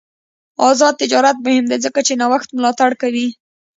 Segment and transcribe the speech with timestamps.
[0.69, 3.27] آزاد تجارت مهم دی ځکه چې نوښت ملاتړ کوي.